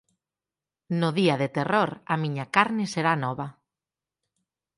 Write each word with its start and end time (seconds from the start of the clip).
No 0.99 1.09
día 1.19 1.35
de 1.41 1.49
terror, 1.57 1.89
a 2.13 2.15
miña 2.23 2.45
carne 2.55 2.85
será 2.93 3.13
nova. 3.25 3.47